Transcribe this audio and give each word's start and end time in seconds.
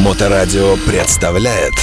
Моторадио 0.00 0.76
представляет 0.86 1.74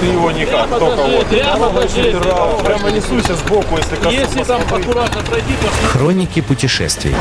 Ты 0.00 0.06
его 0.06 0.30
никак, 0.30 0.68
только 0.68 1.02
вот. 1.02 1.26
прямо. 1.26 1.70
Прямо 2.64 2.90
несуйся 2.90 3.34
сбоку, 3.34 3.76
если 3.76 3.96
коснусь. 3.96 4.14
Если 4.14 4.42
там 4.44 4.60
аккуратно 4.62 5.22
пройти, 5.22 5.52
то 5.60 5.88
Хроники 5.88 6.40
путешествий. 6.40 7.14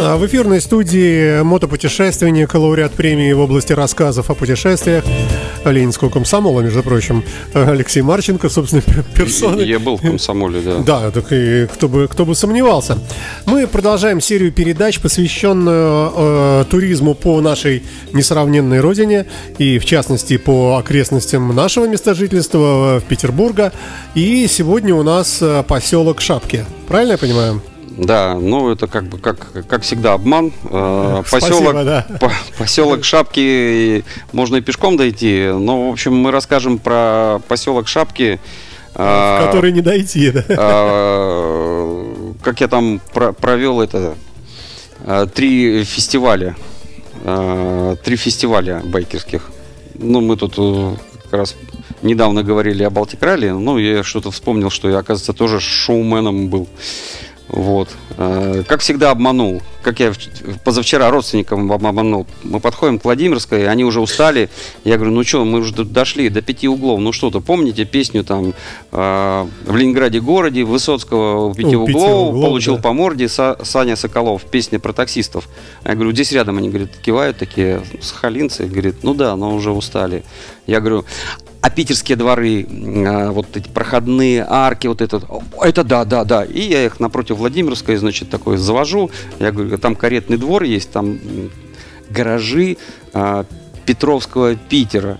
А 0.00 0.16
В 0.16 0.24
эфирной 0.26 0.60
студии 0.60 1.42
мотопутешественник, 1.42 2.54
лауреат 2.54 2.92
премии 2.92 3.32
в 3.32 3.40
области 3.40 3.72
рассказов 3.72 4.30
о 4.30 4.34
путешествиях 4.34 5.04
Ленинского 5.64 6.10
комсомола, 6.10 6.60
между 6.60 6.82
прочим, 6.82 7.24
Алексей 7.54 8.02
Марченко, 8.02 8.48
собственно, 8.48 8.82
персоной. 9.14 9.66
Я 9.66 9.78
был 9.78 9.96
в 9.96 10.02
комсомоле, 10.02 10.60
да. 10.60 10.78
Да, 10.78 11.10
так 11.10 11.26
и 11.32 11.66
кто 11.66 11.88
бы, 11.88 12.08
кто 12.08 12.24
бы 12.24 12.34
сомневался. 12.34 12.98
Мы 13.46 13.66
продолжаем 13.66 14.20
серию 14.20 14.52
передач, 14.52 15.00
посвященную 15.00 16.12
э, 16.14 16.64
туризму 16.70 17.14
по 17.14 17.40
нашей 17.40 17.82
несравненной 18.12 18.80
родине 18.80 19.26
и, 19.58 19.78
в 19.78 19.84
частности, 19.84 20.36
по 20.36 20.76
окрестностям 20.76 21.54
нашего 21.54 21.86
места 21.86 22.14
жительства 22.14 22.96
э, 22.96 23.00
в 23.00 23.04
Петербурга. 23.04 23.72
И 24.14 24.46
сегодня 24.48 24.94
у 24.94 25.02
нас 25.02 25.38
э, 25.40 25.62
поселок 25.66 26.20
Шапки. 26.20 26.64
Правильно 26.88 27.12
я 27.12 27.18
понимаю? 27.18 27.62
Да, 27.98 28.34
ну 28.34 28.70
это 28.70 28.86
как 28.86 29.04
бы 29.08 29.18
как, 29.18 29.66
как 29.66 29.82
всегда 29.82 30.12
обман. 30.14 30.52
Э, 30.70 31.22
Спасибо, 31.26 31.50
Поселок, 31.56 31.74
да. 31.84 32.06
по- 32.20 32.32
поселок 32.56 33.04
Шапки 33.04 34.04
можно 34.32 34.56
и 34.56 34.60
пешком 34.60 34.96
дойти. 34.96 35.48
Но, 35.52 35.88
в 35.88 35.92
общем, 35.92 36.14
мы 36.14 36.30
расскажем 36.30 36.78
про 36.78 37.40
поселок 37.48 37.88
Шапки. 37.88 38.38
В 38.94 39.00
э, 39.00 39.46
который 39.46 39.72
не 39.72 39.80
дойти, 39.80 40.30
да? 40.30 40.44
э, 40.48 42.32
Как 42.42 42.60
я 42.60 42.68
там 42.68 43.00
про- 43.12 43.32
провел 43.32 43.80
это 43.80 44.14
э, 45.04 45.26
три 45.34 45.82
фестиваля. 45.84 46.54
Три 48.04 48.14
фестиваля 48.16 48.80
байкерских. 48.84 49.50
Ну, 49.94 50.20
мы 50.20 50.36
тут 50.36 50.54
как 51.24 51.32
раз 51.32 51.56
недавно 52.02 52.44
говорили 52.44 52.84
о 52.84 52.90
Балтикрале. 52.90 53.52
Ну, 53.54 53.76
я 53.76 54.04
что-то 54.04 54.30
вспомнил, 54.30 54.70
что 54.70 54.88
я, 54.88 54.98
оказывается, 54.98 55.32
тоже 55.32 55.58
шоуменом 55.58 56.48
был. 56.48 56.68
Вот. 57.48 57.88
Э, 58.18 58.62
Как 58.66 58.80
всегда 58.80 59.10
обманул. 59.10 59.62
Как 59.82 60.00
я 60.00 60.12
позавчера 60.64 61.10
родственникам 61.10 61.72
об- 61.72 61.86
обманул. 61.86 62.26
Мы 62.42 62.60
подходим 62.60 62.98
к 62.98 63.04
Владимирской, 63.04 63.66
они 63.68 63.84
уже 63.84 64.00
устали. 64.02 64.50
Я 64.84 64.96
говорю, 64.96 65.12
ну 65.14 65.24
что, 65.24 65.44
мы 65.46 65.60
уже 65.60 65.72
дошли 65.84 66.28
до 66.28 66.42
пяти 66.42 66.68
углов. 66.68 67.00
Ну 67.00 67.12
что-то, 67.12 67.40
помните 67.40 67.86
песню 67.86 68.22
там 68.22 68.52
э, 68.92 69.46
в 69.64 69.76
Ленинграде 69.76 70.20
городе 70.20 70.64
Высоцкого 70.64 71.46
у 71.46 71.54
пяти 71.54 71.74
У 71.74 71.86
пяти 71.86 71.96
углов, 71.98 72.28
углов, 72.28 72.44
получил 72.44 72.76
да. 72.76 72.82
по 72.82 72.92
морде 72.92 73.24
Са- 73.26 73.64
Саня 73.64 73.96
Соколов, 73.96 74.42
песня 74.44 74.78
про 74.78 74.92
таксистов. 74.92 75.48
Я 75.86 75.94
говорю, 75.94 76.12
здесь 76.12 76.32
рядом 76.32 76.58
они, 76.58 76.68
говорят, 76.68 76.90
кивают 77.02 77.38
такие, 77.38 77.80
сахалинцы. 78.02 78.66
Говорит, 78.66 78.96
ну 79.02 79.14
да, 79.14 79.34
но 79.36 79.54
уже 79.54 79.70
устали. 79.70 80.22
Я 80.66 80.80
говорю, 80.80 81.06
а 81.60 81.70
питерские 81.70 82.16
дворы, 82.16 82.66
а, 83.06 83.30
вот 83.32 83.56
эти 83.56 83.68
проходные 83.68 84.46
арки, 84.48 84.86
вот 84.86 85.00
это, 85.00 85.20
это 85.60 85.84
да, 85.84 86.04
да, 86.04 86.24
да. 86.24 86.44
И 86.44 86.60
я 86.60 86.86
их 86.86 87.00
напротив 87.00 87.36
Владимирской, 87.36 87.96
значит, 87.96 88.30
такой 88.30 88.56
завожу. 88.58 89.10
Я 89.38 89.50
говорю, 89.50 89.76
там 89.78 89.96
каретный 89.96 90.36
двор 90.36 90.62
есть, 90.62 90.90
там 90.90 91.18
гаражи 92.10 92.76
а, 93.12 93.44
Петровского 93.84 94.54
Питера. 94.54 95.18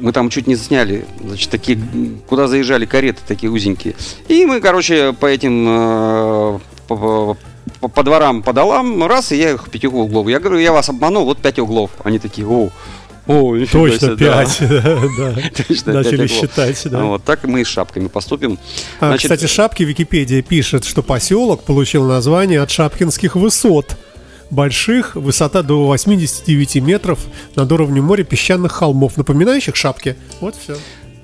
Мы 0.00 0.12
там 0.12 0.30
чуть 0.30 0.46
не 0.46 0.56
сняли, 0.56 1.04
значит, 1.22 1.50
такие, 1.50 1.78
куда 2.26 2.48
заезжали 2.48 2.86
кареты 2.86 3.20
такие 3.26 3.52
узенькие. 3.52 3.94
И 4.28 4.46
мы, 4.46 4.60
короче, 4.60 5.12
по 5.12 5.26
этим, 5.26 5.66
э, 5.68 6.58
по, 6.88 7.36
по- 7.80 7.88
по- 7.88 8.02
дворам, 8.02 8.42
по 8.42 8.54
долам, 8.54 9.04
раз, 9.04 9.30
и 9.30 9.36
я 9.36 9.50
их 9.50 9.68
пяти 9.68 9.86
углов. 9.86 10.26
Я 10.28 10.40
говорю, 10.40 10.58
я 10.58 10.72
вас 10.72 10.88
обманул, 10.88 11.26
вот 11.26 11.36
пять 11.36 11.58
углов. 11.58 11.90
Они 12.02 12.18
такие, 12.18 12.46
о, 12.48 12.70
о, 13.30 13.56
Точно 13.66 14.16
себе, 14.16 14.16
да». 15.86 15.92
Начали 15.92 16.26
считать, 16.26 16.82
да. 16.86 17.04
Вот 17.04 17.24
так 17.24 17.44
мы 17.44 17.60
и 17.60 17.64
с 17.64 17.68
шапками 17.68 18.08
поступим. 18.08 18.58
А, 18.98 19.16
Кстати, 19.16 19.46
Шапки 19.46 19.84
Википедия 19.84 20.42
пишет, 20.42 20.84
что 20.84 21.02
поселок 21.02 21.62
получил 21.62 22.04
название 22.04 22.60
от 22.60 22.70
Шапкинских 22.70 23.36
высот. 23.36 23.96
Больших, 24.50 25.14
высота 25.14 25.62
до 25.62 25.86
89 25.86 26.76
метров 26.76 27.20
над 27.54 27.70
уровнем 27.70 28.02
моря 28.04 28.24
песчаных 28.24 28.72
холмов, 28.72 29.16
напоминающих 29.16 29.76
шапки. 29.76 30.16
Вот 30.40 30.56
все. 30.56 30.76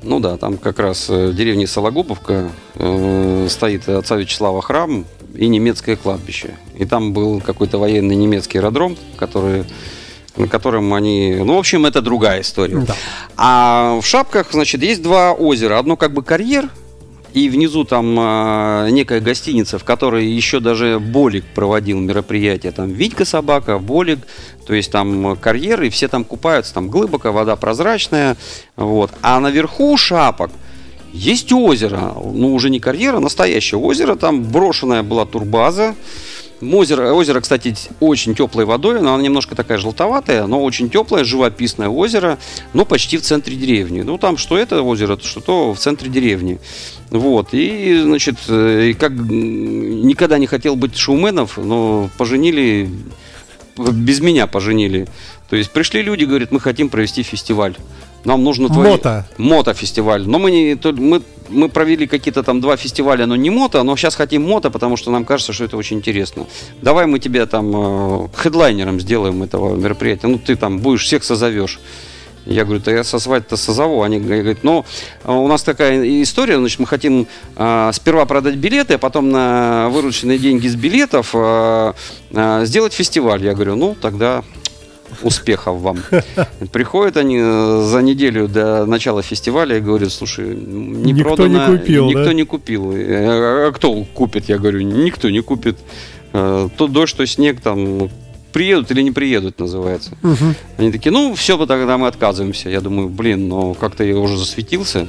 Ну 0.05 0.21
да, 0.21 0.37
там 0.37 0.59
как 0.59 0.79
раз 0.79 1.11
э, 1.11 1.31
в 1.31 1.35
деревне 1.35 1.67
Сологубовка 1.67 2.53
э, 2.77 3.47
стоит 3.51 3.89
отца 3.89 4.15
Вячеслава 4.15 4.63
храм 4.63 5.05
и 5.35 5.49
немецкое 5.49 5.97
кладбище. 5.97 6.55
И 6.79 6.85
там 6.85 7.13
был 7.13 7.41
какой-то 7.41 7.79
военный 7.79 8.15
немецкий 8.15 8.59
аэродром, 8.59 8.97
который 9.17 9.65
на 10.37 10.49
котором 10.49 10.93
они... 10.95 11.37
Ну, 11.37 11.57
в 11.57 11.59
общем, 11.59 11.87
это 11.87 12.01
другая 12.01 12.41
история. 12.43 12.79
Да. 12.79 12.95
А 13.37 13.99
в 14.01 14.07
Шапках, 14.07 14.53
значит, 14.53 14.83
есть 14.83 15.03
два 15.03 15.33
озера. 15.33 15.79
Одно 15.79 15.97
как 15.97 16.13
бы 16.13 16.23
карьер, 16.23 16.69
и 17.37 17.51
внизу 17.51 17.85
там 17.85 18.19
э, 18.19 18.89
некая 18.91 19.21
гостиница, 19.21 19.79
в 19.79 19.85
которой 19.85 20.27
еще 20.27 20.59
даже 20.59 20.99
Болик 20.99 21.45
проводил 21.55 22.01
мероприятие. 22.01 22.73
Там 22.73 22.89
Витька 22.89 23.27
собака, 23.27 23.79
Болик, 23.79 24.21
то 24.67 24.73
есть 24.73 24.91
там 24.91 25.37
карьер, 25.37 25.83
и 25.83 25.91
все 25.91 26.09
там 26.09 26.25
купаются, 26.25 26.73
там 26.73 26.89
глубоко, 26.89 27.33
вода 27.33 27.55
прозрачная. 27.57 28.39
Вот. 28.77 29.11
А 29.21 29.39
наверху 29.41 29.95
Шапок 29.99 30.51
есть 31.13 31.53
озеро, 31.53 32.15
ну 32.25 32.55
уже 32.55 32.71
не 32.71 32.81
карьера, 32.81 33.19
а 33.19 33.21
настоящее 33.21 33.79
озеро, 33.79 34.17
там 34.17 34.43
брошенная 34.43 35.03
была 35.03 35.27
турбаза. 35.27 35.95
Озеро, 36.63 37.13
озеро, 37.13 37.41
кстати, 37.41 37.75
очень 38.01 38.35
теплой 38.35 38.65
водой, 38.65 39.03
но 39.03 39.15
она 39.15 39.23
немножко 39.23 39.55
такая 39.55 39.77
желтоватая, 39.77 40.47
но 40.47 40.63
очень 40.63 40.89
теплое, 40.89 41.23
живописное 41.23 41.89
озеро, 41.89 42.39
но 42.73 42.87
почти 42.87 43.19
в 43.19 43.23
центре 43.23 43.57
деревни. 43.57 44.01
Ну, 44.01 44.17
там 44.17 44.39
что 44.39 44.57
это 44.57 44.81
озеро, 44.81 45.19
что 45.23 45.41
то 45.41 45.75
в 45.75 45.79
центре 45.79 46.09
деревни. 46.09 46.59
Вот, 47.11 47.49
и, 47.53 48.01
значит, 48.03 48.37
э, 48.49 48.95
как 48.99 49.13
никогда 49.13 50.39
не 50.39 50.47
хотел 50.47 50.77
быть 50.77 50.97
шоуменов, 50.97 51.59
но 51.59 52.09
поженили, 52.17 52.89
без 53.77 54.21
меня 54.21 54.47
поженили. 54.47 55.07
То 55.51 55.57
есть 55.57 55.71
пришли 55.71 56.03
люди, 56.03 56.25
говорят, 56.25 56.53
мы 56.53 56.61
хотим 56.61 56.89
провести 56.89 57.23
фестиваль. 57.23 57.77
Нам 58.25 58.43
нужно 58.43 58.69
твои... 58.69 58.91
Мото. 58.91 59.29
Мото-фестиваль. 59.39 60.27
Но 60.27 60.41
мы, 60.41 60.51
не, 60.51 60.79
мы, 60.93 61.23
мы 61.49 61.69
провели 61.69 62.07
какие-то 62.07 62.43
там 62.43 62.61
два 62.61 62.77
фестиваля, 62.77 63.27
но 63.27 63.37
не 63.37 63.51
мото, 63.51 63.83
но 63.83 63.97
сейчас 63.97 64.15
хотим 64.15 64.43
мото, 64.43 64.71
потому 64.71 64.97
что 64.97 65.11
нам 65.11 65.25
кажется, 65.25 65.53
что 65.53 65.65
это 65.65 65.77
очень 65.77 65.99
интересно. 65.99 66.47
Давай 66.83 67.07
мы 67.07 67.19
тебя 67.19 67.47
там 67.47 67.73
э, 67.75 68.29
хедлайнером 68.37 69.01
сделаем 69.01 69.43
этого 69.43 69.77
мероприятия. 69.77 70.27
Ну, 70.29 70.39
ты 70.39 70.57
там 70.57 70.79
будешь, 70.79 71.05
всех 71.05 71.25
созовешь. 71.25 71.79
Я 72.47 72.65
говорю, 72.65 72.81
да 72.85 72.93
я 72.93 73.05
созвать-то 73.05 73.57
созову. 73.57 74.03
Они 74.03 74.21
говорят, 74.21 74.59
ну, 74.63 74.85
а 75.25 75.33
у 75.33 75.49
нас 75.49 75.65
такая 75.65 76.23
история, 76.23 76.59
значит, 76.59 76.79
мы 76.79 76.87
хотим 76.87 77.27
а, 77.57 77.91
сперва 77.93 78.25
продать 78.25 78.55
билеты, 78.55 78.95
а 78.95 78.99
потом 78.99 79.31
на 79.31 79.89
вырученные 79.91 80.39
деньги 80.39 80.69
с 80.69 80.77
билетов 80.77 81.31
а, 81.35 81.95
а, 82.33 82.65
сделать 82.65 82.93
фестиваль. 82.93 83.45
Я 83.45 83.53
говорю, 83.55 83.75
ну, 83.75 83.97
тогда 84.01 84.45
успехов 85.23 85.81
вам. 85.81 85.99
Приходят 86.73 87.17
они 87.17 87.39
э, 87.41 87.87
за 87.91 88.03
неделю 88.03 88.49
до 88.49 88.87
начала 88.87 89.23
фестиваля 89.23 89.79
и 89.79 89.81
говорят, 89.81 90.13
слушай, 90.13 90.47
не 90.55 91.13
Никто 91.13 91.37
продано, 91.37 91.69
не 91.73 91.79
купил, 91.79 92.07
никто 92.07 92.25
да? 92.25 92.33
не 92.33 92.45
купил. 92.45 92.93
«А- 92.95 93.73
кто 93.73 94.05
купит? 94.05 94.49
Я 94.49 94.59
говорю, 94.59 94.81
никто 94.83 95.31
не 95.31 95.41
купит. 95.41 95.79
Э, 96.33 96.69
То 96.77 96.87
дождь, 96.87 97.17
то 97.17 97.27
снег, 97.27 97.61
там 97.61 98.11
приедут 98.53 98.91
или 98.91 99.03
не 99.03 99.11
приедут, 99.11 99.59
называется. 99.61 100.17
Они 100.79 100.91
такие, 100.91 101.11
ну, 101.13 101.35
все, 101.35 101.57
тогда 101.67 101.99
мы 101.99 102.07
отказываемся. 102.07 102.71
Я 102.71 102.81
думаю, 102.81 103.09
блин, 103.09 103.49
ну, 103.49 103.75
как-то 103.75 104.03
я 104.05 104.17
уже 104.17 104.37
засветился. 104.39 105.07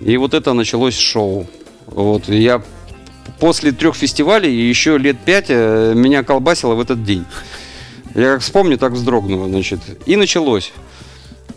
И 0.00 0.16
вот 0.16 0.34
это 0.34 0.52
началось 0.52 0.96
шоу. 0.96 1.46
Вот, 1.86 2.28
я 2.28 2.62
после 3.40 3.72
трех 3.72 3.94
фестивалей 3.96 4.52
еще 4.68 4.98
лет 4.98 5.16
пять 5.24 5.46
э, 5.48 5.94
меня 5.94 6.22
колбасило 6.22 6.74
в 6.74 6.80
этот 6.80 7.04
день. 7.04 7.24
Я 8.14 8.34
как 8.34 8.42
вспомню, 8.42 8.78
так 8.78 8.92
вздрогну, 8.92 9.48
значит. 9.48 9.80
И 10.06 10.16
началось. 10.16 10.72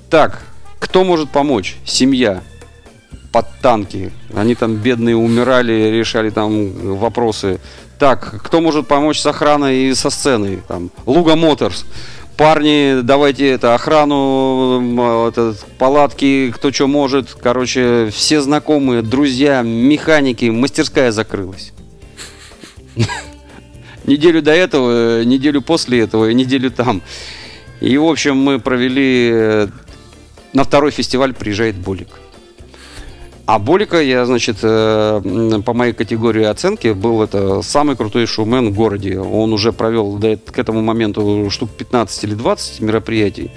Так, 0.10 0.42
кто 0.80 1.04
может 1.04 1.30
помочь? 1.30 1.78
Семья. 1.86 2.42
Под 3.32 3.46
танки. 3.62 4.12
Они 4.34 4.56
там 4.56 4.76
бедные 4.76 5.16
умирали, 5.16 5.92
решали 5.92 6.30
там 6.30 6.98
вопросы. 6.98 7.60
Так, 8.00 8.42
кто 8.44 8.62
может 8.62 8.88
помочь 8.88 9.20
с 9.20 9.26
охраной 9.26 9.90
и 9.90 9.94
со 9.94 10.10
сценой? 10.10 10.62
Там, 10.68 10.90
Луга 11.06 11.36
Моторс. 11.36 11.86
парни, 12.38 13.02
давайте 13.02 13.50
это 13.50 13.74
охрану, 13.74 15.28
это, 15.28 15.56
палатки, 15.78 16.52
кто 16.56 16.72
что 16.72 16.88
может. 16.88 17.34
Короче, 17.34 18.10
все 18.14 18.42
знакомые, 18.42 19.02
друзья, 19.02 19.64
механики, 19.64 20.46
мастерская 20.46 21.12
закрылась. 21.12 21.74
Неделю 24.08 24.42
до 24.42 24.52
этого, 24.52 25.24
неделю 25.24 25.62
после 25.62 26.00
этого 26.00 26.30
и 26.30 26.34
неделю 26.34 26.72
там. 26.72 27.02
И, 27.82 27.98
в 27.98 28.06
общем, 28.06 28.38
мы 28.38 28.60
провели... 28.60 29.30
э, 29.34 29.68
На 30.54 30.64
второй 30.64 30.92
фестиваль 30.92 31.34
приезжает 31.34 31.76
Болик. 31.76 32.08
А 33.46 33.60
Болика 33.60 34.02
я, 34.02 34.26
значит, 34.26 34.58
э, 34.62 35.62
по 35.66 35.74
моей 35.74 35.94
категории 35.94 36.44
оценки 36.44 36.94
был 36.94 37.22
это 37.22 37.62
самый 37.62 37.96
крутой 37.96 38.26
шоумен 38.28 38.70
в 38.72 38.74
городе. 38.74 39.20
Он 39.20 39.54
уже 39.54 39.72
провел 39.72 40.18
до 40.18 40.38
к 40.38 40.58
этому 40.58 40.82
моменту 40.82 41.50
штук 41.50 41.70
15 41.78 42.24
или 42.24 42.34
20 42.34 42.82
мероприятий. 42.82 43.52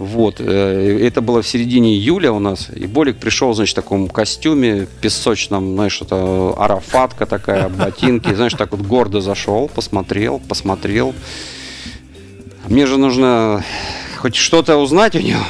Вот. 0.00 0.36
э, 0.38 0.98
Это 1.06 1.20
было 1.20 1.42
в 1.42 1.46
середине 1.46 1.94
июля 1.94 2.32
у 2.32 2.38
нас. 2.38 2.70
И 2.74 2.86
Болик 2.86 3.18
пришел, 3.18 3.52
значит, 3.52 3.74
в 3.74 3.82
таком 3.82 4.08
костюме 4.08 4.86
песочном, 5.02 5.74
знаешь, 5.74 6.00
это 6.00 6.54
арафатка 6.56 7.26
такая, 7.26 7.68
ботинки. 7.68 8.32
Знаешь, 8.32 8.54
так 8.54 8.72
вот 8.72 8.80
гордо 8.80 9.20
зашел, 9.20 9.68
посмотрел, 9.68 10.40
посмотрел. 10.48 11.14
Мне 12.66 12.86
же 12.86 12.96
нужно 12.96 13.62
хоть 14.16 14.36
что-то 14.36 14.78
узнать 14.78 15.14
у 15.16 15.20
него. 15.20 15.42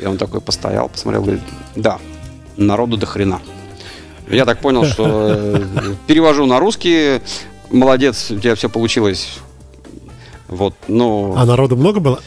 И 0.00 0.06
он 0.06 0.16
такой 0.16 0.40
постоял, 0.40 0.88
посмотрел, 0.88 1.22
говорит, 1.24 1.42
да, 1.76 1.98
народу 2.56 2.96
до 2.96 3.04
хрена. 3.04 3.42
Я 4.26 4.46
так 4.46 4.60
понял, 4.60 4.86
что 4.86 5.04
э, 5.06 5.62
перевожу 6.06 6.46
на 6.46 6.58
русский. 6.58 7.20
Молодец, 7.70 8.30
у 8.30 8.38
тебя 8.38 8.54
все 8.54 8.70
получилось. 8.70 9.36
Вот, 10.48 10.72
ну, 10.88 11.34
А 11.36 11.44
народу 11.44 11.76
много 11.76 12.00
было? 12.00 12.20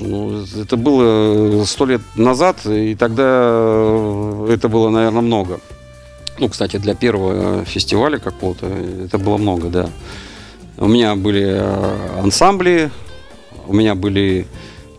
Ну, 0.00 0.44
это 0.60 0.76
было 0.76 1.64
сто 1.64 1.86
лет 1.86 2.00
назад, 2.16 2.66
и 2.66 2.94
тогда 2.94 3.24
э, 3.26 4.48
это 4.52 4.68
было, 4.68 4.88
наверное, 4.90 5.22
много. 5.22 5.60
Ну, 6.38 6.48
кстати, 6.48 6.78
для 6.78 6.94
первого 6.94 7.64
фестиваля 7.64 8.18
какого-то 8.18 8.66
это 8.66 9.18
было 9.18 9.36
много, 9.36 9.68
да. 9.68 9.90
У 10.76 10.86
меня 10.86 11.14
были 11.14 11.46
э, 11.46 12.20
ансамбли, 12.22 12.90
у 13.66 13.74
меня 13.74 13.94
были 13.94 14.46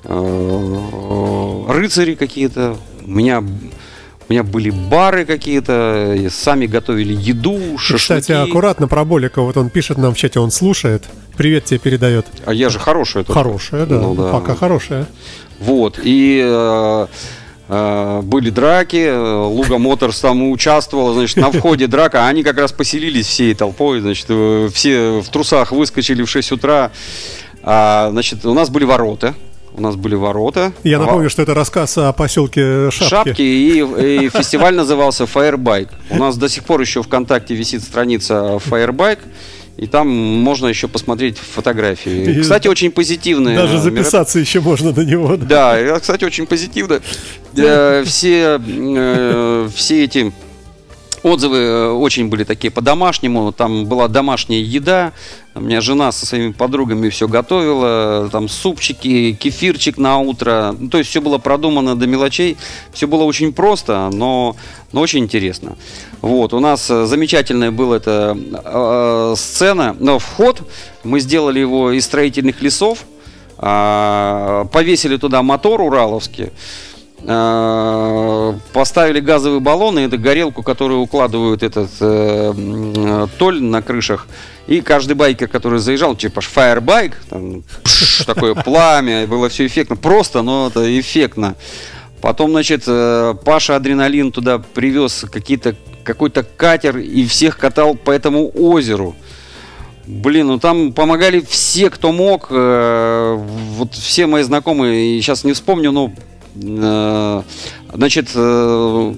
э, 0.03 1.65
рыцари 1.69 2.15
какие-то, 2.15 2.77
у 3.03 3.09
меня, 3.09 3.39
у 3.39 4.31
меня 4.31 4.43
были 4.43 4.69
бары 4.69 5.25
какие-то, 5.25 6.15
сами 6.29 6.67
готовили 6.67 7.13
еду, 7.13 7.77
шашлыки. 7.77 8.21
Кстати, 8.21 8.31
аккуратно 8.33 8.87
про 8.87 9.03
Болика. 9.05 9.41
Вот 9.41 9.57
он 9.57 9.69
пишет 9.69 9.97
нам 9.97 10.13
в 10.13 10.17
чате, 10.17 10.39
он 10.39 10.51
слушает. 10.51 11.05
Привет 11.41 11.65
тебе 11.65 11.79
передает. 11.79 12.27
А 12.45 12.53
я 12.53 12.69
же 12.69 12.77
хороший. 12.77 13.23
только. 13.23 13.33
Хорошая, 13.33 13.87
да. 13.87 13.99
Ну 13.99 14.13
да. 14.13 14.31
Пока 14.31 14.55
хорошая. 14.55 15.07
Вот, 15.59 15.99
и 16.03 16.39
э, 16.39 17.07
э, 17.67 18.21
были 18.21 18.51
драки, 18.51 19.07
э, 19.07 19.45
Луга 19.47 19.79
Моторс 19.79 20.19
там 20.19 20.51
участвовала, 20.51 21.15
значит, 21.15 21.37
на 21.37 21.51
входе 21.59 21.87
драка, 21.87 22.25
а 22.25 22.27
они 22.27 22.43
как 22.43 22.59
раз 22.59 22.71
поселились 22.71 23.25
всей 23.25 23.55
толпой, 23.55 24.01
значит, 24.01 24.27
э, 24.29 24.69
все 24.71 25.21
в 25.21 25.29
трусах 25.29 25.71
выскочили 25.71 26.21
в 26.21 26.29
6 26.29 26.51
утра, 26.51 26.91
А, 27.63 28.09
значит, 28.11 28.45
у 28.45 28.53
нас 28.53 28.69
были 28.69 28.85
ворота, 28.85 29.33
у 29.73 29.81
нас 29.81 29.95
были 29.95 30.13
ворота. 30.13 30.73
Я 30.83 30.99
напомню, 30.99 31.31
что 31.31 31.41
это 31.41 31.55
рассказ 31.55 31.97
о 31.97 32.13
поселке 32.13 32.91
Шапки. 32.91 33.09
Шапки, 33.09 33.41
и, 33.41 34.25
и 34.25 34.29
фестиваль 34.29 34.75
назывался 34.75 35.23
Firebike. 35.23 35.89
У 36.11 36.17
нас 36.17 36.37
до 36.37 36.49
сих 36.49 36.65
пор 36.65 36.81
еще 36.81 37.01
ВКонтакте 37.01 37.55
висит 37.55 37.81
страница 37.81 38.59
Firebike, 38.63 39.21
и 39.77 39.87
там 39.87 40.07
можно 40.09 40.67
еще 40.67 40.87
посмотреть 40.87 41.37
фотографии. 41.37 42.31
И 42.37 42.41
Кстати, 42.41 42.67
очень 42.67 42.91
позитивные. 42.91 43.55
Даже 43.57 43.77
мероп- 43.77 43.81
записаться 43.81 44.39
еще 44.39 44.59
можно 44.61 44.91
на 44.91 45.01
него. 45.01 45.37
да. 45.37 45.81
Да, 45.81 45.99
кстати, 45.99 46.23
очень 46.25 46.45
позитивно. 46.45 47.01
Э, 47.55 48.03
Все, 48.05 48.59
э, 48.65 49.69
все 49.75 50.03
эти 50.03 50.31
отзывы 51.23 51.57
э, 51.57 51.89
очень 51.91 52.27
были 52.27 52.43
такие 52.43 52.71
по-домашнему. 52.71 53.51
Там 53.51 53.85
была 53.85 54.07
домашняя 54.07 54.61
еда. 54.61 55.13
У 55.53 55.61
меня 55.61 55.81
жена 55.81 56.11
со 56.11 56.25
своими 56.25 56.51
подругами 56.51 57.09
все 57.09 57.27
готовила. 57.27 58.29
Там 58.31 58.47
супчики, 58.47 59.33
кефирчик 59.33 59.97
на 59.97 60.19
утро. 60.19 60.75
Ну, 60.77 60.89
то 60.89 60.97
есть 60.97 61.09
все 61.09 61.21
было 61.21 61.37
продумано 61.37 61.95
до 61.95 62.07
мелочей. 62.07 62.57
Все 62.93 63.07
было 63.07 63.23
очень 63.23 63.53
просто, 63.53 64.09
но, 64.13 64.55
но 64.91 65.01
очень 65.01 65.19
интересно. 65.19 65.75
Вот, 66.21 66.53
у 66.53 66.59
нас 66.59 66.89
э, 66.89 67.05
замечательная 67.05 67.71
была 67.71 67.97
эта 67.97 68.37
э, 68.37 69.33
сцена, 69.37 69.95
но 69.99 70.19
вход 70.19 70.61
мы 71.03 71.19
сделали 71.19 71.59
его 71.59 71.91
из 71.91 72.05
строительных 72.05 72.61
лесов, 72.61 73.05
а, 73.57 74.65
повесили 74.65 75.17
туда 75.17 75.43
мотор 75.43 75.81
ураловский, 75.81 76.49
а, 77.27 78.20
поставили 78.81 79.19
газовые 79.19 79.59
баллоны, 79.59 79.99
это 79.99 80.17
горелку, 80.17 80.63
которую 80.63 81.01
укладывают 81.01 81.61
этот 81.61 81.91
э, 81.99 82.51
э, 82.55 83.27
толь 83.37 83.61
на 83.61 83.83
крышах, 83.83 84.25
и 84.65 84.81
каждый 84.81 85.13
байкер, 85.13 85.47
который 85.49 85.77
заезжал, 85.77 86.15
типа 86.15 86.41
фаербайк, 86.41 87.15
там, 87.29 87.61
пш, 87.83 88.25
такое 88.25 88.55
пламя, 88.55 89.27
было 89.27 89.49
все 89.49 89.67
эффектно, 89.67 89.97
просто, 89.97 90.41
но 90.41 90.69
это 90.69 90.99
эффектно. 90.99 91.53
Потом, 92.21 92.49
значит, 92.53 92.85
э, 92.87 93.35
Паша 93.45 93.75
Адреналин 93.75 94.31
туда 94.31 94.57
привез 94.57 95.25
какие-то, 95.31 95.75
какой-то 96.03 96.41
катер 96.41 96.97
и 96.97 97.23
всех 97.27 97.59
катал 97.59 97.93
по 97.93 98.09
этому 98.09 98.49
озеру. 98.51 99.15
Блин, 100.07 100.47
ну 100.47 100.57
там 100.57 100.91
помогали 100.91 101.39
все, 101.47 101.91
кто 101.91 102.11
мог. 102.11 102.47
э, 102.49 103.37
Вот 103.75 103.93
все 103.93 104.25
мои 104.25 104.41
знакомые, 104.41 105.21
сейчас 105.21 105.43
не 105.43 105.53
вспомню, 105.53 105.91
но 105.91 106.11
значит, 106.53 108.29
э, 108.35 109.13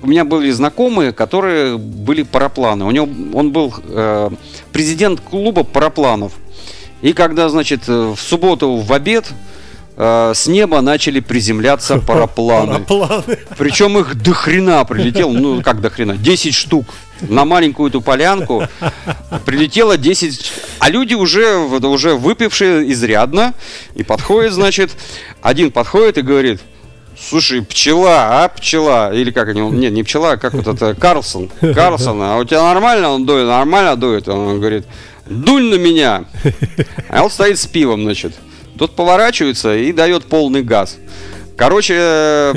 у 0.00 0.06
меня 0.06 0.24
были 0.24 0.50
знакомые, 0.50 1.12
которые 1.12 1.76
были 1.76 2.22
парапланы. 2.22 2.84
У 2.84 2.90
него 2.90 3.08
он 3.34 3.52
был 3.52 3.74
э, 3.76 4.30
президент 4.72 5.20
клуба 5.20 5.64
парапланов. 5.64 6.32
И 7.02 7.12
когда, 7.12 7.48
значит, 7.48 7.88
э, 7.88 8.14
в 8.16 8.20
субботу 8.20 8.76
в 8.76 8.92
обед 8.92 9.30
э, 9.30 9.34
с 9.98 10.46
неба 10.46 10.80
начали 10.80 11.18
приземляться 11.18 11.98
парапланы. 12.06 12.84
Парапланы. 12.84 13.38
Причем 13.56 13.98
их 13.98 14.14
до 14.14 14.32
хрена 14.32 14.84
прилетело, 14.84 15.32
ну 15.32 15.60
как 15.60 15.80
до 15.80 15.90
хрена, 15.90 16.16
10 16.16 16.54
штук. 16.54 16.86
На 17.20 17.44
маленькую 17.44 17.88
эту 17.88 18.00
полянку 18.00 18.68
прилетело 19.44 19.96
10, 19.96 20.52
а 20.78 20.88
люди 20.88 21.14
уже, 21.14 21.56
уже 21.56 22.14
выпившие 22.14 22.92
изрядно, 22.92 23.54
и 23.96 24.04
подходит, 24.04 24.52
значит, 24.52 24.92
один 25.42 25.72
подходит 25.72 26.18
и 26.18 26.22
говорит, 26.22 26.60
слушай, 27.20 27.62
пчела, 27.62 28.44
а, 28.44 28.48
пчела, 28.48 29.12
или 29.12 29.32
как 29.32 29.48
они, 29.48 29.62
нет, 29.62 29.92
не 29.92 30.04
пчела, 30.04 30.32
а 30.32 30.36
как 30.36 30.54
вот 30.54 30.68
это, 30.68 30.94
Карлсон, 30.94 31.50
Карлсон, 31.60 32.22
а 32.22 32.36
у 32.36 32.44
тебя 32.44 32.62
нормально? 32.62 33.10
Он 33.10 33.26
дует, 33.26 33.48
нормально 33.48 33.96
дует, 33.96 34.28
он 34.28 34.60
говорит, 34.60 34.86
дунь 35.26 35.70
на 35.70 35.74
меня, 35.74 36.24
а 37.08 37.24
он 37.24 37.30
стоит 37.30 37.58
с 37.58 37.66
пивом, 37.66 38.02
значит, 38.02 38.34
тот 38.78 38.96
поворачивается 38.96 39.76
и 39.76 39.92
дает 39.92 40.24
полный 40.24 40.62
газ. 40.62 40.96
Короче, 41.56 41.94
э, 41.98 42.54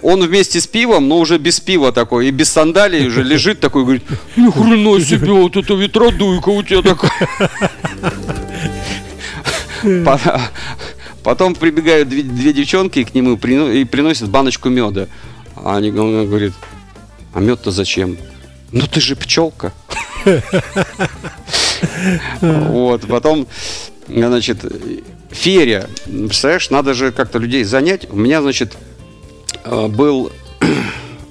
он 0.00 0.22
вместе 0.24 0.60
с 0.60 0.66
пивом, 0.68 1.08
но 1.08 1.18
уже 1.18 1.38
без 1.38 1.58
пива 1.58 1.90
такой, 1.90 2.28
и 2.28 2.30
без 2.30 2.50
сандалий 2.50 3.06
уже 3.08 3.24
лежит 3.24 3.58
такой, 3.58 3.82
говорит, 3.82 4.04
ни 4.36 4.48
хрена 4.50 5.00
себе, 5.00 5.32
вот 5.32 5.56
это 5.56 5.74
ветродуйка 5.74 6.50
у 6.50 6.62
тебя 6.62 6.82
такая. 6.82 7.28
По- 10.04 10.40
Потом 11.24 11.54
прибегают 11.54 12.08
две, 12.10 12.22
две 12.22 12.52
девчонки 12.52 13.02
к 13.02 13.14
нему 13.14 13.34
и 13.34 13.84
приносят 13.84 14.28
баночку 14.28 14.68
меда. 14.68 15.08
А 15.56 15.78
они, 15.78 15.90
он 15.90 16.26
говорит, 16.28 16.52
а 17.32 17.40
мед-то 17.40 17.70
зачем? 17.70 18.18
Ну 18.70 18.86
ты 18.86 19.00
же 19.00 19.16
пчелка. 19.16 19.72
Вот, 22.40 23.06
потом, 23.06 23.46
значит, 24.28 24.64
ферия. 25.30 25.88
Представляешь, 26.04 26.70
надо 26.70 26.94
же 26.94 27.12
как-то 27.12 27.38
людей 27.38 27.64
занять. 27.64 28.10
У 28.10 28.16
меня, 28.16 28.42
значит, 28.42 28.76
э, 29.64 29.86
был 29.88 30.30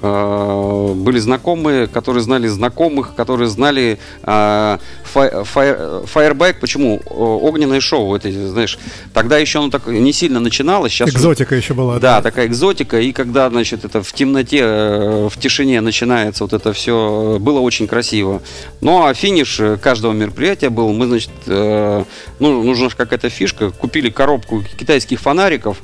были 0.04 1.18
знакомые, 1.20 1.88
которые 1.88 2.22
знали 2.24 2.48
знакомых, 2.48 3.16
которые 3.16 3.48
знали 3.48 4.00
э, 4.24 4.78
фай- 5.14 6.04
Firebike. 6.06 6.56
Почему? 6.60 7.02
Огненное 7.06 7.80
шоу. 7.80 8.14
Это, 8.16 8.30
знаешь, 8.50 8.78
тогда 9.14 9.38
еще 9.38 9.60
оно 9.60 9.70
так 9.70 9.88
не 9.88 10.12
сильно 10.12 10.40
начиналось. 10.40 10.92
Сейчас 10.92 11.10
уже- 11.10 11.18
Экзотика 11.18 11.56
еще 11.56 11.74
была. 11.74 12.00
да, 12.00 12.22
такая 12.22 12.48
экзотика. 12.48 13.00
И 13.00 13.12
когда, 13.14 13.50
значит, 13.50 13.86
это 13.86 14.04
в 14.04 14.12
темноте, 14.12 14.60
э, 14.62 15.30
в 15.32 15.40
тишине 15.40 15.80
начинается 15.82 16.44
вот 16.44 16.54
это 16.54 16.74
все, 16.74 17.38
было 17.40 17.60
очень 17.62 17.88
красиво. 17.88 18.42
Ну, 18.82 19.06
а 19.06 19.14
финиш 19.14 19.60
каждого 19.82 20.12
мероприятия 20.12 20.70
был, 20.70 20.92
мы, 20.92 21.08
значит, 21.08 21.32
э, 21.48 22.04
ну, 22.40 22.64
нужна 22.64 22.90
же 22.90 22.96
какая-то 22.96 23.30
фишка, 23.30 23.72
купили 23.72 24.10
коробку 24.10 24.64
китайских 24.78 25.20
фонариков, 25.22 25.78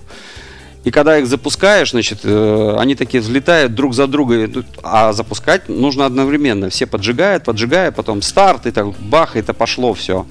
и 0.85 0.91
когда 0.91 1.17
их 1.17 1.27
запускаешь, 1.27 1.91
значит, 1.91 2.19
э, 2.23 2.75
они 2.79 2.95
такие 2.95 3.21
взлетают 3.21 3.75
друг 3.75 3.93
за 3.93 4.07
друга, 4.07 4.49
а 4.81 5.11
запускать 5.11 5.67
нужно 5.67 6.05
одновременно. 6.05 6.69
Все 6.69 6.85
поджигают, 6.85 7.43
поджигая, 7.43 7.91
потом 7.91 8.21
старт, 8.21 8.65
и 8.65 8.71
так 8.71 8.87
бах, 8.99 9.35
и 9.35 9.39
это 9.39 9.53
пошло 9.53 9.93
все. 9.93 10.25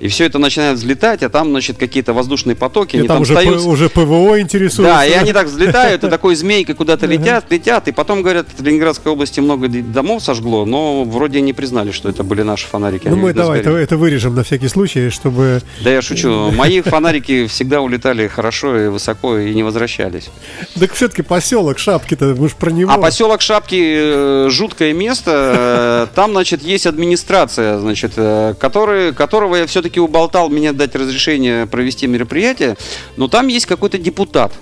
И 0.00 0.08
все 0.08 0.24
это 0.24 0.38
начинает 0.38 0.78
взлетать, 0.78 1.22
а 1.22 1.28
там, 1.28 1.50
значит, 1.50 1.76
какие-то 1.78 2.12
воздушные 2.12 2.56
потоки, 2.56 2.96
И 2.96 3.00
они 3.00 3.08
там, 3.08 3.16
там 3.16 3.22
уже, 3.22 3.34
встают. 3.36 3.62
П- 3.62 3.68
уже 3.68 3.88
ПВО 3.90 4.40
интересуется. 4.40 4.82
Да, 4.94 5.04
и 5.06 5.12
они 5.12 5.32
так 5.32 5.46
взлетают, 5.46 6.04
и 6.04 6.08
такой 6.10 6.34
змейкой 6.34 6.74
куда-то 6.74 7.06
летят, 7.06 7.44
летят, 7.50 7.86
и 7.88 7.92
потом 7.92 8.22
говорят, 8.22 8.46
в 8.56 8.62
Ленинградской 8.62 9.12
области 9.12 9.40
много 9.40 9.68
домов 9.68 10.22
сожгло, 10.22 10.64
но 10.64 11.04
вроде 11.04 11.40
не 11.40 11.52
признали, 11.52 11.90
что 11.90 12.08
это 12.08 12.24
были 12.24 12.42
наши 12.42 12.66
фонарики. 12.66 13.08
Ну, 13.08 13.16
мы 13.16 13.32
давай 13.34 13.60
это, 13.60 13.70
это 13.70 13.96
вырежем 13.96 14.34
на 14.34 14.42
всякий 14.44 14.68
случай, 14.68 15.10
чтобы... 15.10 15.60
Да 15.82 15.90
я 15.90 16.00
шучу. 16.00 16.50
Мои 16.52 16.80
фонарики 16.80 17.46
всегда 17.46 17.80
улетали 17.82 18.26
хорошо 18.28 18.78
и 18.80 18.88
высоко 18.88 19.36
и 19.38 19.52
не 19.54 19.62
возвращались. 19.62 20.30
Так 20.78 20.92
все-таки 20.94 21.22
поселок 21.22 21.78
Шапки-то, 21.78 22.34
мы 22.38 22.48
же 22.48 22.54
про 22.54 22.70
него. 22.70 22.90
А 22.92 22.98
поселок 22.98 23.40
Шапки 23.42 23.80
э, 23.80 24.48
жуткое 24.50 24.92
место. 24.92 26.06
Э, 26.10 26.14
Там, 26.14 26.30
значит, 26.32 26.62
есть 26.62 26.86
администрация, 26.86 27.78
значит, 27.78 28.12
э, 28.16 28.54
который, 28.58 29.12
которого 29.12 29.56
я 29.56 29.66
все-таки 29.66 29.89
уболтал 29.98 30.48
меня 30.48 30.72
дать 30.72 30.94
разрешение 30.94 31.66
провести 31.66 32.06
мероприятие. 32.06 32.76
Но 33.16 33.28
там 33.28 33.48
есть 33.48 33.66
какой-то 33.66 33.98
депутат. 33.98 34.52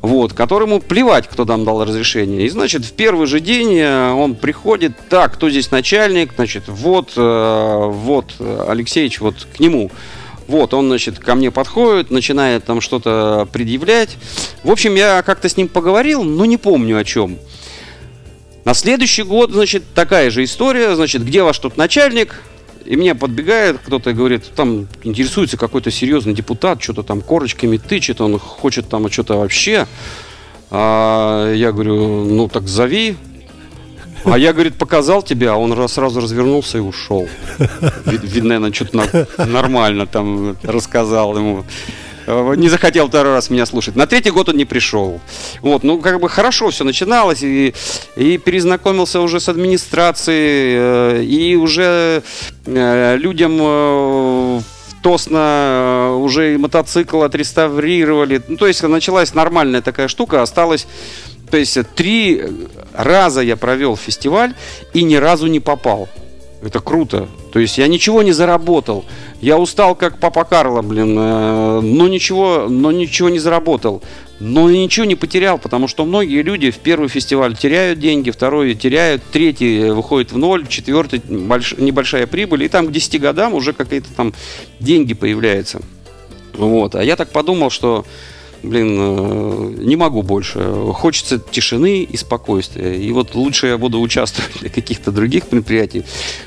Вот, 0.00 0.32
которому 0.32 0.80
плевать, 0.80 1.26
кто 1.26 1.44
там 1.44 1.64
дал 1.64 1.84
разрешение. 1.84 2.46
И, 2.46 2.48
значит, 2.48 2.84
в 2.84 2.92
первый 2.92 3.26
же 3.26 3.40
день 3.40 3.76
э, 3.78 4.12
он 4.12 4.36
приходит, 4.36 4.92
так, 5.08 5.34
кто 5.34 5.50
здесь 5.50 5.72
начальник, 5.72 6.34
значит, 6.36 6.64
вот, 6.68 7.14
э, 7.16 7.90
вот, 7.90 8.36
Алексеевич, 8.68 9.20
вот 9.20 9.48
к 9.56 9.58
нему. 9.58 9.90
Вот, 10.46 10.72
он, 10.72 10.86
значит, 10.88 11.18
ко 11.18 11.34
мне 11.34 11.50
подходит, 11.50 12.10
начинает 12.10 12.64
там 12.64 12.80
что-то 12.80 13.48
предъявлять. 13.52 14.16
В 14.62 14.70
общем, 14.70 14.94
я 14.94 15.22
как-то 15.22 15.48
с 15.48 15.56
ним 15.56 15.68
поговорил, 15.68 16.22
но 16.22 16.44
не 16.46 16.56
помню 16.56 16.96
о 16.96 17.04
чем. 17.04 17.36
На 18.64 18.74
следующий 18.74 19.24
год, 19.24 19.50
значит, 19.50 19.82
такая 19.94 20.30
же 20.30 20.44
история, 20.44 20.94
значит, 20.94 21.24
где 21.24 21.42
ваш 21.42 21.58
тут 21.58 21.76
начальник? 21.76 22.42
И 22.88 22.96
мне 22.96 23.14
подбегает 23.14 23.78
кто-то 23.84 24.10
и 24.10 24.12
говорит, 24.14 24.44
там 24.56 24.88
интересуется 25.04 25.58
какой-то 25.58 25.90
серьезный 25.90 26.32
депутат, 26.32 26.82
что-то 26.82 27.02
там 27.02 27.20
корочками 27.20 27.76
тычет, 27.76 28.20
он 28.22 28.38
хочет 28.38 28.88
там 28.88 29.10
что-то 29.10 29.36
вообще. 29.36 29.86
А 30.70 31.52
я 31.52 31.70
говорю, 31.72 32.24
ну 32.24 32.48
так 32.48 32.66
зови. 32.66 33.16
А 34.24 34.38
я, 34.38 34.52
говорит, 34.52 34.76
показал 34.76 35.22
тебе, 35.22 35.50
а 35.50 35.56
он 35.56 35.72
раз- 35.74 35.92
сразу 35.92 36.20
развернулся 36.20 36.78
и 36.78 36.80
ушел. 36.80 37.28
Ви- 38.06 38.18
Видно, 38.22 38.48
наверное, 38.58 38.72
что-то 38.72 39.26
нормально 39.46 40.06
там 40.06 40.56
рассказал 40.62 41.36
ему. 41.36 41.64
Э, 42.28 42.54
Не 42.56 42.68
захотел 42.68 43.08
второй 43.08 43.32
раз 43.32 43.48
меня 43.50 43.64
слушать. 43.66 43.96
На 43.96 44.06
третий 44.06 44.30
год 44.30 44.48
он 44.48 44.56
не 44.56 44.66
пришел. 44.66 45.20
Вот, 45.62 45.82
ну, 45.82 45.98
как 45.98 46.20
бы 46.20 46.28
хорошо 46.28 46.68
все 46.70 46.84
начиналось, 46.84 47.42
и, 47.42 47.74
и 48.16 48.38
перезнакомился 48.38 49.20
уже 49.20 49.40
с 49.40 49.48
администрацией, 49.48 50.76
э, 50.78 51.22
и 51.24 51.56
уже 51.56 52.22
э, 52.66 53.16
людям 53.16 54.62
Тосно 55.00 56.16
уже 56.18 56.54
и 56.54 56.56
мотоцикл 56.56 57.22
отреставрировали. 57.22 58.42
Ну, 58.48 58.56
то 58.56 58.66
есть 58.66 58.82
началась 58.82 59.32
нормальная 59.32 59.80
такая 59.80 60.08
штука, 60.08 60.42
осталось 60.42 60.88
то 61.50 61.56
есть 61.56 61.78
три 61.94 62.42
раза 62.92 63.40
я 63.40 63.56
провел 63.56 63.96
фестиваль 63.96 64.54
и 64.92 65.04
ни 65.04 65.14
разу 65.14 65.46
не 65.46 65.60
попал. 65.60 66.08
Это 66.60 66.80
круто. 66.80 67.28
То 67.52 67.60
есть 67.60 67.78
я 67.78 67.86
ничего 67.86 68.22
не 68.22 68.32
заработал. 68.32 69.04
Я 69.40 69.58
устал 69.58 69.94
как 69.94 70.18
папа 70.18 70.42
Карло, 70.44 70.82
блин, 70.82 71.16
э, 71.16 71.80
но 71.80 72.08
ничего, 72.08 72.66
но 72.68 72.90
ничего 72.90 73.28
не 73.28 73.38
заработал. 73.38 74.02
Но 74.40 74.68
ничего 74.70 75.06
не 75.06 75.14
потерял, 75.14 75.58
потому 75.58 75.88
что 75.88 76.04
многие 76.04 76.42
люди 76.42 76.70
в 76.70 76.78
первый 76.78 77.08
фестиваль 77.08 77.56
теряют 77.56 78.00
деньги, 78.00 78.30
второй 78.30 78.74
теряют, 78.74 79.22
третий 79.32 79.90
выходит 79.90 80.32
в 80.32 80.38
ноль, 80.38 80.66
четвертый 80.66 81.20
больш- 81.20 81.80
небольшая 81.80 82.26
прибыль, 82.26 82.64
и 82.64 82.68
там 82.68 82.88
к 82.88 82.92
10 82.92 83.20
годам 83.20 83.54
уже 83.54 83.72
какие-то 83.72 84.12
там 84.14 84.32
деньги 84.80 85.14
появляются. 85.14 85.80
Вот. 86.54 86.96
А 86.96 87.04
я 87.04 87.14
так 87.16 87.30
подумал, 87.30 87.70
что, 87.70 88.04
блин, 88.62 88.96
э, 88.98 89.74
не 89.78 89.96
могу 89.96 90.22
больше. 90.22 90.60
Хочется 90.92 91.38
тишины 91.38 92.02
и 92.02 92.16
спокойствия. 92.16 92.96
И 92.96 93.10
вот 93.12 93.34
лучше 93.34 93.68
я 93.68 93.78
буду 93.78 94.00
участвовать 94.00 94.54
в 94.62 94.74
каких-то 94.74 95.12
других 95.12 95.50
мероприятий. 95.52 96.04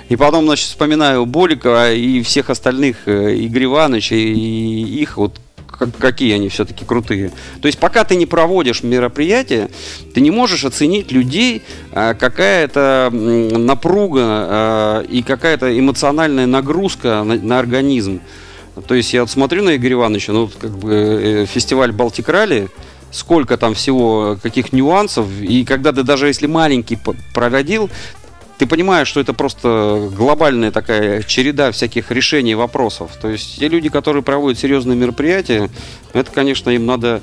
И 0.09 0.15
потом, 0.15 0.45
значит, 0.45 0.67
вспоминаю 0.67 1.25
Болика 1.25 1.93
и 1.93 2.21
всех 2.21 2.49
остальных, 2.49 3.07
э, 3.07 3.35
Игорь 3.35 3.65
Ивановича, 3.65 4.15
и 4.15 5.01
их 5.01 5.17
вот 5.17 5.39
как- 5.67 5.97
какие 5.97 6.35
они 6.35 6.49
все-таки 6.49 6.85
крутые. 6.85 7.31
То 7.61 7.67
есть 7.67 7.79
пока 7.79 8.03
ты 8.03 8.15
не 8.15 8.25
проводишь 8.25 8.83
мероприятие, 8.83 9.69
ты 10.13 10.21
не 10.21 10.29
можешь 10.29 10.63
оценить 10.63 11.11
людей, 11.11 11.63
а, 11.91 12.13
какая 12.13 12.65
это 12.65 13.09
напруга 13.11 15.03
и 15.09 15.23
какая-то 15.23 15.77
эмоциональная 15.77 16.45
нагрузка 16.45 17.23
на, 17.23 17.35
на 17.35 17.59
организм. 17.59 18.21
То 18.87 18.95
есть 18.95 19.13
я 19.13 19.21
вот 19.21 19.29
смотрю 19.29 19.63
на 19.63 19.75
Игоря 19.75 19.93
Ивановича, 19.93 20.33
ну, 20.33 20.49
как 20.59 20.71
бы 20.77 20.93
э, 20.93 21.45
фестиваль 21.45 21.91
Балтик 21.91 22.29
Ралли, 22.29 22.69
сколько 23.11 23.57
там 23.57 23.73
всего, 23.73 24.37
каких 24.41 24.71
нюансов, 24.71 25.27
и 25.41 25.65
когда 25.65 25.91
ты 25.91 26.03
даже 26.03 26.27
если 26.27 26.47
маленький 26.47 26.95
п- 26.95 27.13
прородил, 27.33 27.89
ты 28.57 28.67
понимаешь, 28.67 29.07
что 29.07 29.19
это 29.19 29.33
просто 29.33 30.09
глобальная 30.15 30.71
такая 30.71 31.23
череда 31.23 31.71
всяких 31.71 32.11
решений 32.11 32.55
вопросов. 32.55 33.11
То 33.21 33.27
есть 33.29 33.59
те 33.59 33.67
люди, 33.67 33.89
которые 33.89 34.23
проводят 34.23 34.59
серьезные 34.59 34.95
мероприятия, 34.95 35.69
это, 36.13 36.31
конечно, 36.31 36.69
им 36.69 36.85
надо 36.85 37.21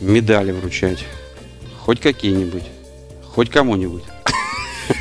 медали 0.00 0.52
вручать. 0.52 1.04
Хоть 1.80 2.00
какие-нибудь. 2.00 2.64
Хоть 3.34 3.50
кому-нибудь. 3.50 4.02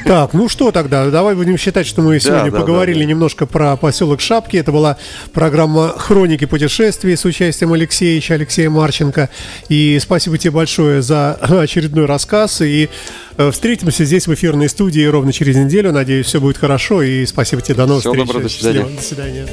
Так, 0.06 0.34
ну 0.34 0.50
что 0.50 0.72
тогда? 0.72 1.10
Давай 1.10 1.36
будем 1.36 1.58
считать, 1.58 1.88
что 1.88 2.02
мы 2.02 2.20
сегодня 2.20 2.52
да, 2.52 2.60
поговорили 2.60 3.00
да, 3.00 3.04
да. 3.04 3.10
немножко 3.10 3.46
про 3.46 3.76
поселок 3.76 4.22
Шапки. 4.22 4.58
Это 4.58 4.72
была 4.72 4.98
программа 5.34 5.90
«Хроники 5.98 6.46
путешествий» 6.46 7.16
с 7.18 7.26
участием 7.26 7.74
Алексеевича, 7.74 8.36
Алексея 8.36 8.70
Марченко. 8.70 9.30
И 9.70 9.98
спасибо 10.02 10.38
тебе 10.38 10.52
большое 10.52 11.02
за 11.02 11.34
очередной 11.34 12.06
рассказ. 12.06 12.62
И 12.62 12.90
э, 13.38 13.52
встретимся 13.52 14.06
здесь 14.06 14.28
в 14.28 14.34
эфирной 14.34 14.70
студии 14.70 15.06
ровно 15.06 15.34
через 15.34 15.56
неделю. 15.56 15.92
Надеюсь, 15.92 16.28
все 16.28 16.40
будет 16.40 16.58
хорошо. 16.58 17.02
И 17.02 17.26
спасибо 17.26 17.62
тебе. 17.62 17.76
До 17.76 17.86
новых 17.86 18.02
Всего 18.02 18.14
встреч. 18.14 18.28
доброго, 18.28 18.44
до 18.44 18.50
свидания. 18.50 18.80
Счастливо. 18.80 19.02
До 19.02 19.08
свидания. 19.08 19.48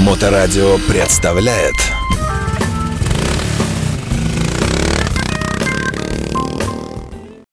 Моторадио 0.00 0.78
представляет 0.88 1.74